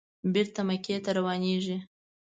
بېرته 0.33 0.61
مکې 0.67 0.95
ته 1.03 1.11
روانېږي. 1.17 1.77